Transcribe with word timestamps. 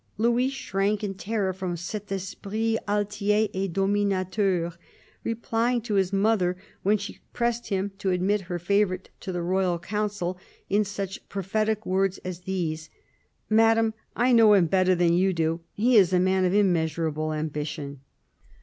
Louis 0.17 0.49
shrank 0.49 1.03
in 1.03 1.13
terror 1.13 1.53
from" 1.53 1.77
cet 1.77 2.11
esprit 2.11 2.75
altier 2.87 3.51
et 3.53 3.71
dominateur," 3.71 4.73
replying 5.23 5.79
to 5.81 5.93
his 5.93 6.11
mother, 6.11 6.57
when 6.81 6.97
she 6.97 7.19
pressed 7.33 7.67
him 7.67 7.91
to 7.99 8.09
admit 8.09 8.41
her 8.49 8.57
favourite 8.57 9.09
to 9.19 9.31
the 9.31 9.43
royal 9.43 9.77
Council, 9.77 10.39
in 10.71 10.83
such 10.83 11.29
prophetic 11.29 11.85
words 11.85 12.17
as 12.25 12.39
these 12.39 12.89
—"Madame, 13.47 13.93
I 14.15 14.31
know 14.31 14.53
him 14.55 14.65
better 14.65 14.95
than 14.95 15.13
you 15.13 15.33
do: 15.33 15.59
he 15.73 15.95
is 15.97 16.11
a 16.13 16.19
man 16.19 16.45
of 16.45 16.53
immeasurable 16.55 17.31
ambition." 17.31 18.01